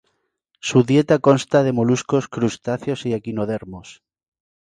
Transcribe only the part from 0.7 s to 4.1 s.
dieta consta de moluscos, crustáceos y equinodermos.